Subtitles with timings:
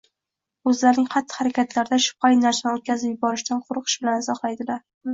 [0.71, 4.87] o‘zlarining xatti-harakatlarida shubhali narsani o‘tkazib yuborishdan qo‘rqish bilan izohlaydilar.